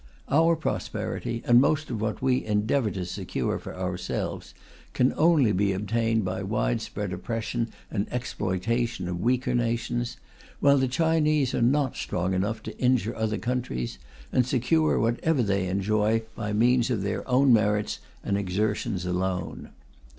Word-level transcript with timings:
Our 0.29 0.55
prosperity, 0.55 1.43
and 1.45 1.61
most 1.61 1.91
of 1.91 2.01
what 2.01 2.23
we 2.23 2.43
endeavour 2.43 2.89
to 2.89 3.05
secure 3.05 3.59
for 3.59 3.75
ourselves, 3.77 4.55
can 4.93 5.13
only 5.15 5.51
be 5.51 5.73
obtained 5.73 6.25
by 6.25 6.41
widespread 6.41 7.13
oppression 7.13 7.69
and 7.91 8.11
exploitation 8.11 9.07
of 9.07 9.21
weaker 9.21 9.53
nations, 9.53 10.17
while 10.59 10.79
the 10.79 10.87
Chinese 10.87 11.53
are 11.53 11.61
not 11.61 11.97
strong 11.97 12.33
enough 12.33 12.63
to 12.63 12.75
injure 12.79 13.15
other 13.15 13.37
countries, 13.37 13.99
and 14.33 14.43
secure 14.47 14.97
whatever 14.97 15.43
they 15.43 15.67
enjoy 15.67 16.23
by 16.35 16.51
means 16.51 16.89
of 16.89 17.03
their 17.03 17.21
own 17.29 17.53
merits 17.53 17.99
and 18.23 18.39
exertions 18.39 19.05
alone. 19.05 19.69